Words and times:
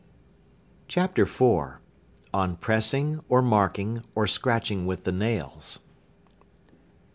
CHAPTER 0.87 1.25
IV. 1.31 1.75
ON 2.33 2.55
PRESSING, 2.55 3.19
OR 3.29 3.43
MARKING, 3.43 4.01
OR 4.15 4.25
SCRATCHING 4.25 4.87
WITH 4.87 5.03
THE 5.03 5.11
NAILS. 5.11 5.77